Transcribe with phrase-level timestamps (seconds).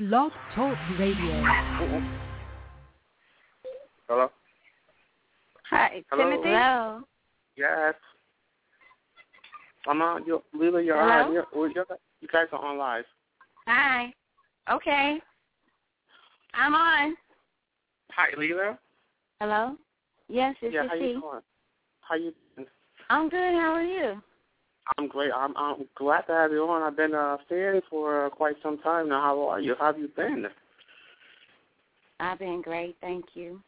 [0.00, 1.44] Blog Talk Radio.
[4.08, 4.30] Hello?
[5.68, 6.24] Hi, Hello?
[6.24, 6.48] Timothy.
[6.48, 7.02] Hello.
[7.54, 7.94] Yes.
[9.86, 10.24] I'm on.
[10.24, 11.26] You, Leela, you're Hello?
[11.26, 11.32] on.
[11.34, 11.86] You're, you're,
[12.22, 13.04] you guys are on live.
[13.66, 14.10] Hi.
[14.72, 15.18] Okay.
[16.54, 17.14] I'm on.
[18.12, 18.78] Hi, Leela.
[19.38, 19.76] Hello.
[20.30, 21.08] Yes, this yeah, how she.
[21.08, 21.40] you doing?
[22.00, 22.68] How you doing?
[23.10, 23.52] I'm good.
[23.52, 24.22] How are you?
[24.98, 25.30] I'm great.
[25.34, 26.82] I'm I'm glad to have you on.
[26.82, 29.20] I've been a fan for uh, quite some time now.
[29.20, 29.74] How are you?
[29.78, 30.46] How have you been?
[32.18, 32.96] I've been great.
[33.00, 33.60] Thank you.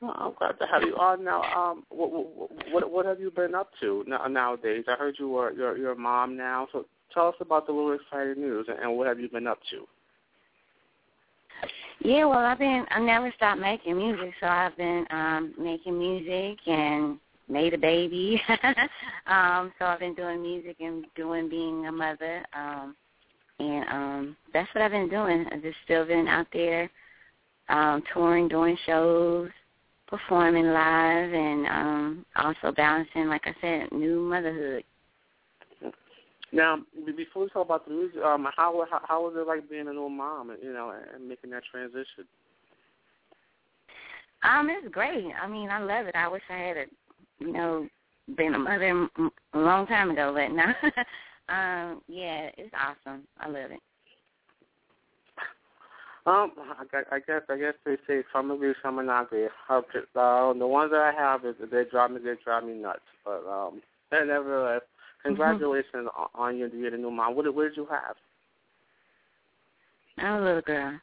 [0.00, 1.42] Well, I'm glad to have you on now.
[1.42, 4.84] Um, what what what, what have you been up to now, nowadays?
[4.88, 6.68] I heard you were you're you're a mom now.
[6.72, 9.58] So tell us about the little exciting news and, and what have you been up
[9.70, 9.86] to?
[12.00, 12.84] Yeah, well, I've been.
[12.90, 17.18] I never stopped making music, so I've been um making music and
[17.48, 18.40] made a baby.
[19.26, 22.44] um, so I've been doing music and doing being a mother.
[22.54, 22.96] Um,
[23.58, 25.46] and um, that's what I've been doing.
[25.50, 26.90] I've just still been out there
[27.68, 29.50] um, touring, doing shows,
[30.06, 34.84] performing live, and um, also balancing, like I said, new motherhood.
[36.52, 39.88] Now, before we talk about the music, um, how how, how was it like being
[39.88, 42.24] a new mom, and, you know, and making that transition?
[44.42, 45.32] Um, it's great.
[45.42, 46.14] I mean, I love it.
[46.14, 46.84] I wish I had, a,
[47.38, 47.88] you know,
[48.36, 49.08] been a mother
[49.54, 50.74] a long time ago, but now,
[51.48, 53.22] um, yeah, it's awesome.
[53.38, 53.80] I love it.
[56.26, 59.46] Um, I, I guess I guess they say some agree, some are not agree.
[59.70, 59.80] Uh,
[60.14, 62.98] the ones that I have is they drive me they drive me nuts.
[63.24, 64.82] But um, nevertheless,
[65.22, 67.36] congratulations on, on your a new mom.
[67.36, 68.16] What did what did you have?
[70.18, 70.98] I'm a little girl.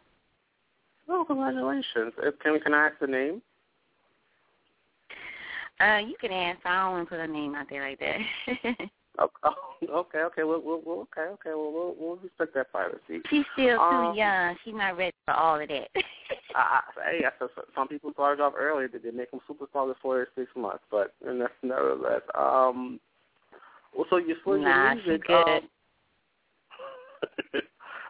[1.07, 2.13] Oh, congratulations!
[2.21, 3.41] Uh, Can can I ask the name?
[5.79, 6.59] Uh, you can ask.
[6.65, 8.89] I don't want to put a name out there like that.
[9.19, 9.53] Oh, oh,
[9.87, 13.21] okay, okay, we'll, we'll, we'll okay, okay, well, we'll, we'll respect that privacy.
[13.29, 14.55] She's still too Um, young.
[14.65, 15.87] She's not ready for all of that.
[16.55, 18.87] I, I, hey, I, so- some people started off early.
[18.87, 22.21] They, they make them superstars before they're six months, but and that's nevertheless.
[22.33, 22.99] Um,
[23.95, 25.47] well, so you for nah, your she's music, good.
[25.47, 25.61] um,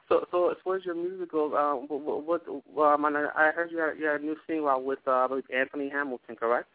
[0.07, 3.71] so so as far as your music goes, um, what, what um, I I heard
[3.71, 6.69] you had, you had a new single out with uh, I believe Anthony Hamilton, correct?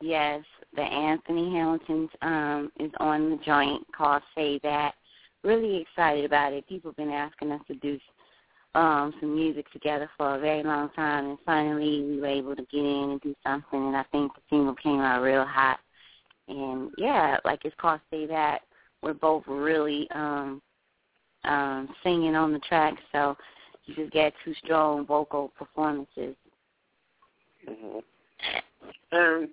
[0.00, 0.44] Yes,
[0.74, 4.94] the Anthony Hamilton um, is on the joint called Say That.
[5.42, 6.68] Really excited about it.
[6.68, 7.98] People have been asking us to do
[8.74, 12.62] um, some music together for a very long time, and finally we were able to
[12.62, 13.86] get in and do something.
[13.86, 15.78] And I think the single came out real hot.
[16.48, 18.62] And yeah, like it's called Say That.
[19.02, 20.60] We're both really um,
[21.44, 23.36] um, singing on the track, so
[23.84, 26.34] you just get two strong vocal performances.
[27.68, 27.98] Mm-hmm.
[29.12, 29.48] And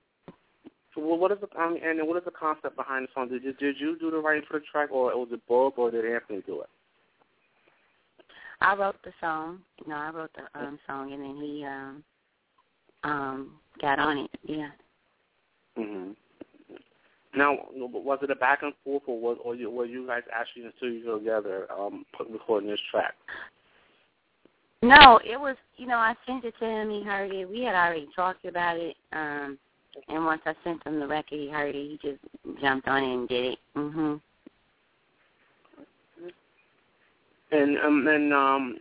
[0.94, 3.30] so what is the um, and what is the concept behind the song?
[3.30, 5.90] Did you did you do the writing for the track, or was it both, or
[5.90, 6.70] did Anthony do it?
[8.60, 9.60] I wrote the song.
[9.88, 12.04] No, I wrote the um song, and then he um
[13.04, 13.52] um
[13.82, 14.32] got on it.
[14.44, 14.70] Yeah.
[15.78, 16.12] hmm
[17.36, 20.64] Now, was it a back and forth, or was or you, were you guys actually
[20.64, 23.14] in the studio together, um, recording this track?
[24.84, 25.56] No, it was.
[25.78, 26.90] You know, I sent it to him.
[26.90, 27.50] He heard it.
[27.50, 28.96] We had already talked about it.
[29.14, 29.58] Um,
[30.08, 31.76] and once I sent him the record, he heard it.
[31.76, 33.60] He just jumped on it and did it.
[33.76, 34.22] Mhm.
[37.52, 38.80] And um, and um,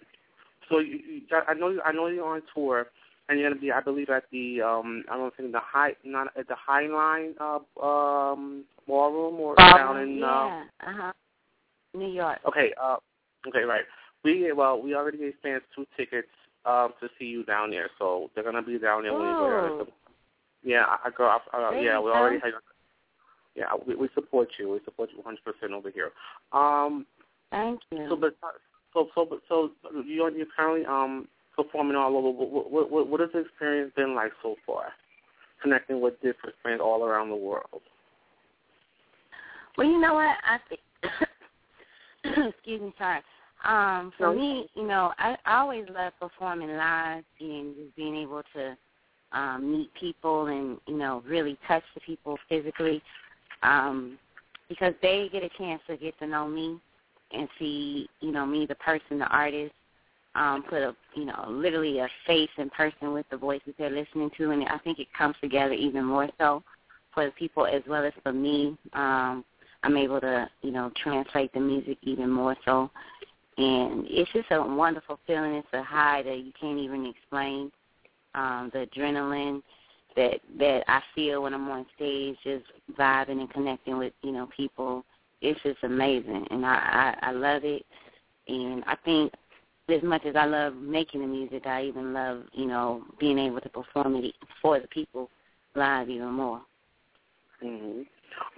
[0.68, 2.86] so you, I know you, I know you're on tour,
[3.28, 6.28] and you're gonna be, I believe, at the um, I don't think the high, not
[6.36, 10.64] at the High Line uh, um, ballroom or down in yeah.
[10.80, 11.12] uh, Uh huh.
[11.94, 12.38] New York.
[12.46, 12.96] Okay, uh,
[13.48, 13.84] okay, right.
[14.22, 16.28] We well, we already gave fans two tickets
[16.66, 19.50] um to see you down there, so they're gonna be down there when you go
[19.50, 19.86] down
[20.62, 21.24] yeah, I, I go.
[21.24, 22.52] I, uh, yeah, we already had.
[23.56, 24.70] Yeah, we, we support you.
[24.70, 26.10] We support you 100 percent over here.
[26.52, 27.06] Um,
[27.50, 28.06] Thank you.
[28.08, 28.34] so but
[28.92, 29.70] so so but so
[30.06, 32.30] you're you're currently um performing all over.
[32.30, 34.92] What what what, what has the experience been like so far?
[35.62, 37.82] Connecting with different friends all around the world.
[39.76, 40.36] Well, you know what?
[40.46, 40.80] I think.
[42.54, 43.22] excuse me, sorry.
[43.64, 44.34] Um, for No.
[44.34, 48.76] me, you know, I, I always love performing live and just being able to
[49.32, 53.02] um, meet people and you know really touch the people physically,
[53.62, 54.18] um,
[54.68, 56.80] because they get a chance to get to know me
[57.32, 59.72] and see you know me, the person, the artist.
[60.36, 64.30] Um, put a you know literally a face in person with the voices they're listening
[64.36, 66.62] to, and I think it comes together even more so
[67.12, 68.78] for the people as well as for me.
[68.92, 69.44] Um,
[69.82, 72.90] I'm able to, you know, translate the music even more so.
[73.56, 75.54] And it's just a wonderful feeling.
[75.54, 77.72] It's a high that you can't even explain.
[78.34, 79.62] Um, the adrenaline
[80.16, 82.64] that that I feel when I'm on stage, just
[82.98, 85.04] vibing and connecting with, you know, people.
[85.40, 87.84] It's just amazing, and I I, I love it.
[88.46, 89.32] And I think
[89.88, 93.60] as much as I love making the music, I even love, you know, being able
[93.60, 95.30] to perform it for the people
[95.74, 96.60] live even more.
[97.64, 98.02] Mm-hmm.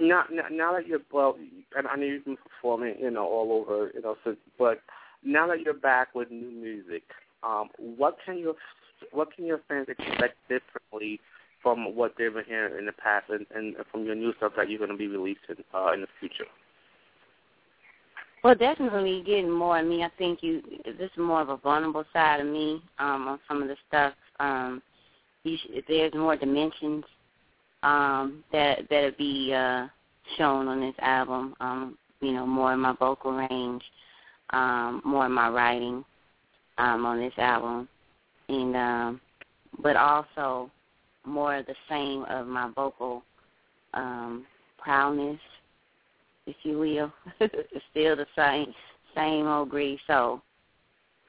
[0.06, 1.36] Now, now, now that you're well,
[1.76, 4.80] and I know you've been performing, you know, all over, you know, so, but
[5.24, 7.02] now that you're back with new music,
[7.42, 8.54] um, what can your
[9.12, 11.20] what can your fans expect differently
[11.62, 14.68] from what they've been hearing in the past, and, and from your new stuff that
[14.68, 16.46] you're going to be releasing uh, in the future?
[18.42, 20.02] Well, definitely getting more of me.
[20.02, 23.62] I think you this is more of a vulnerable side of me um, on some
[23.62, 24.14] of the stuff.
[24.40, 24.82] Um,
[25.44, 25.56] you
[25.86, 27.04] there's more dimensions
[27.84, 29.86] um, that that'll be uh,
[30.36, 31.54] shown on this album.
[31.60, 33.82] Um, you know, more in my vocal range,
[34.50, 36.04] um, more in my writing
[36.78, 37.88] um, on this album,
[38.52, 39.20] and um,
[39.82, 40.70] but also
[41.24, 43.22] more of the same of my vocal
[43.94, 44.46] um,
[44.78, 45.38] proudness
[46.46, 47.12] if you will.
[47.40, 48.74] it's still the same
[49.14, 50.40] same old grease, so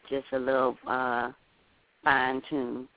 [0.09, 1.31] just a little uh
[2.03, 2.87] fine tune.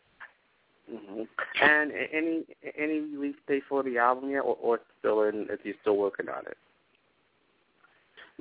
[0.92, 1.22] Mm-hmm.
[1.60, 2.44] And any
[2.78, 5.46] any release date for the album yet, or, or still in?
[5.50, 6.56] If you're still working on it.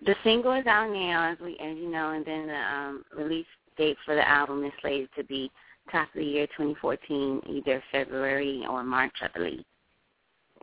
[0.05, 3.47] The single is out now, as we as you know, and then the um, release
[3.77, 5.51] date for the album is slated to be
[5.91, 9.63] top of the year 2014, either February or March, I believe.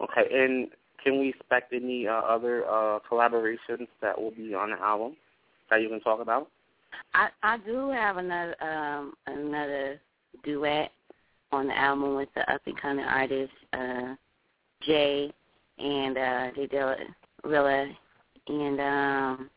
[0.03, 0.69] Okay, and
[1.03, 5.17] can we expect any uh, other uh, collaborations that will be on the album
[5.71, 6.49] that you can talk about?
[7.15, 10.01] I I do have another um another
[10.45, 10.93] duet
[11.51, 14.15] on the album with the up and coming artist uh
[14.83, 15.33] Jay
[15.79, 16.69] and uh Jay
[17.45, 17.89] Rilla
[18.49, 19.51] and um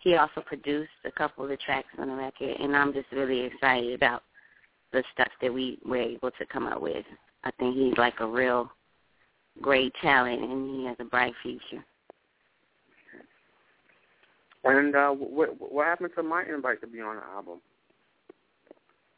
[0.00, 3.40] he also produced a couple of the tracks on the record and I'm just really
[3.40, 4.22] excited about
[4.92, 7.04] the stuff that we were able to come up with.
[7.44, 8.70] I think he's like a real
[9.60, 11.84] great talent, and he has a bright future.
[14.64, 17.60] And uh, what what happened to my invite to be on the album?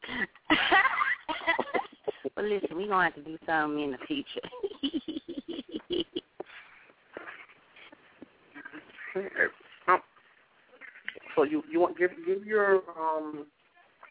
[2.37, 4.41] well, listen, we're gonna have to do something in the future.
[9.89, 10.01] um,
[11.37, 13.47] so you you want give give your um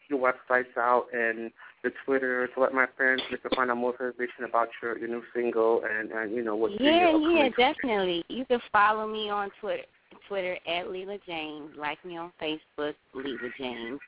[0.08, 1.50] your websites out and
[1.82, 5.08] the Twitter to let my friends get to find out more information about your your
[5.08, 6.72] new single and and you know what.
[6.80, 8.24] Yeah, yeah, definitely.
[8.28, 9.84] You can follow me on Twitter.
[10.28, 11.70] Twitter at Leela James.
[11.76, 14.00] Like me on Facebook, Leela James.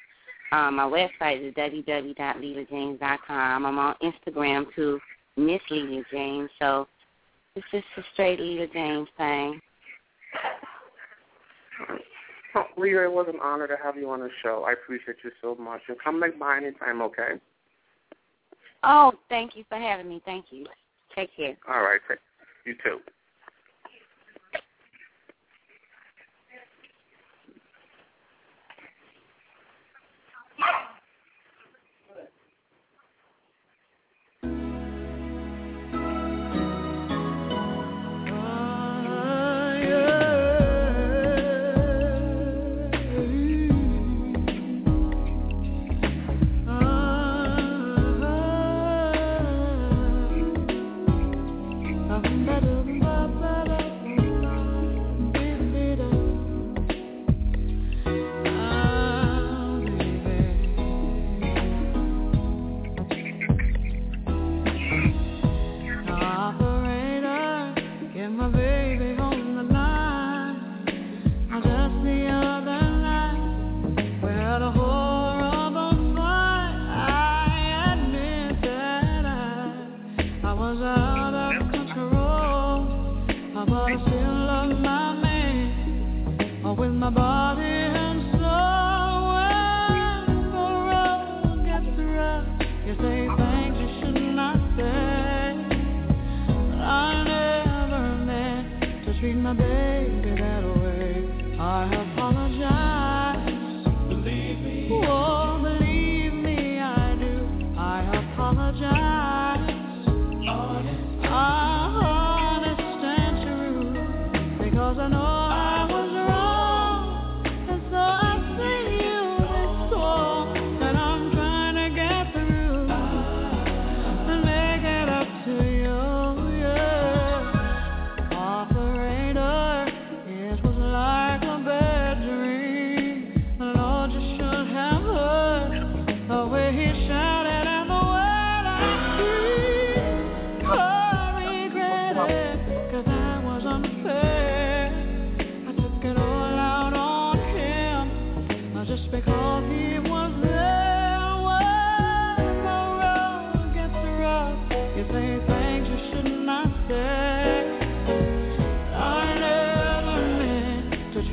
[0.53, 3.67] Um, my website is www.leelajames.com.
[3.67, 5.01] I'm on Instagram too,
[5.37, 6.49] Miss Leela James.
[6.59, 6.89] So
[7.55, 9.61] it's just a straight Leela James thing.
[12.77, 14.65] Leah, it was an honor to have you on the show.
[14.67, 15.83] I appreciate you so much.
[15.89, 17.41] And come back by anytime, okay?
[18.83, 20.23] Oh, thank you for having me.
[20.25, 20.67] Thank you.
[21.15, 21.57] Take care.
[21.69, 22.01] All right.
[22.65, 23.01] You too.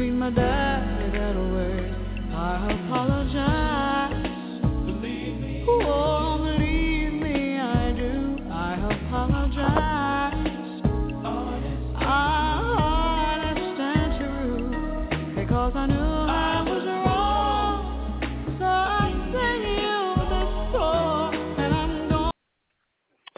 [0.03, 1.95] treat my dad without a word.
[2.35, 3.52] I apologize.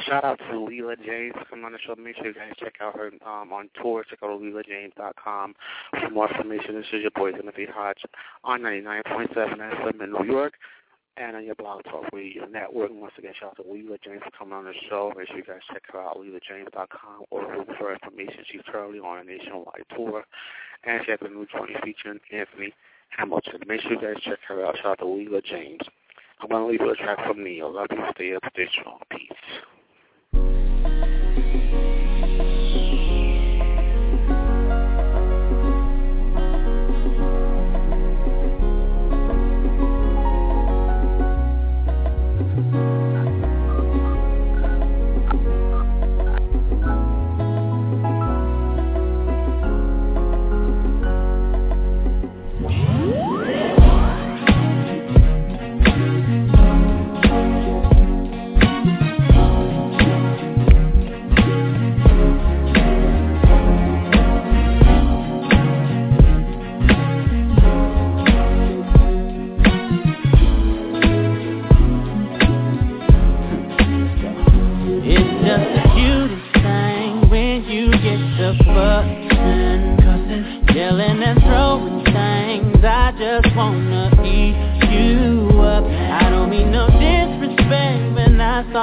[0.06, 1.96] shout out to Leela James coming on the show.
[1.96, 4.04] Make sure you guys check out her um, on tour.
[4.10, 5.56] Check out LeelaJames.com
[6.00, 6.76] for more information.
[6.76, 8.04] This is your boy Timothy Hodge
[8.44, 10.54] on 99.7 FM in New York
[11.18, 12.92] and on your blog talk radio network.
[12.94, 15.14] Once again, shout out to Leela James for coming on the show.
[15.18, 18.44] Make sure you guys check her out, LeelaJames.com or look for information.
[18.52, 20.26] She's currently on a nationwide tour,
[20.84, 22.74] and she has a new joint featuring Anthony
[23.10, 23.62] Hamilton.
[23.68, 24.76] Make sure you guys check her out.
[24.78, 25.82] Shout out to Leela James.
[26.42, 27.70] I'm going to leave you a track from Ne-Yo.
[27.70, 28.04] Love you.
[28.14, 28.44] Stay up.
[28.54, 29.00] Stay strong.
[29.10, 29.32] Peace.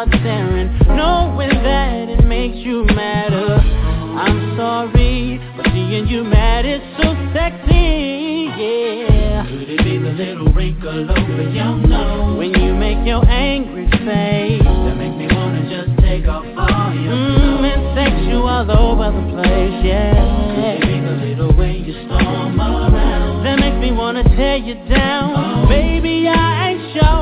[0.02, 0.78] start staring.
[0.88, 3.58] Knowing that it makes you madder
[4.12, 9.46] I'm sorry, but seeing you mad is so sexy, yeah.
[9.48, 12.38] Could it be the little wrinkle over your nose?
[12.38, 14.62] When you make your angry face.
[14.62, 17.72] That makes me wanna just take off all your mm, clothes.
[17.72, 20.12] it takes you all over the place, yeah.
[20.54, 23.44] Could it be the little way you storm around?
[23.44, 25.64] That makes me wanna tear you down.
[25.64, 25.68] Oh.
[25.68, 27.21] Baby, I ain't sure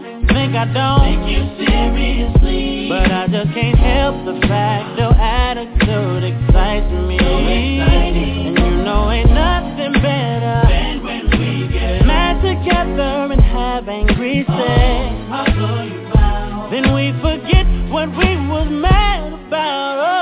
[0.27, 2.89] think I don't take you seriously.
[2.89, 7.17] But I just can't help the fact your attitude excites me.
[7.17, 8.15] So and
[8.57, 14.57] you know ain't nothing better than when we get mad together and have angry oh,
[14.57, 15.11] sex.
[15.31, 19.97] Oh, then we forget what we was mad about.
[19.99, 20.20] Oh.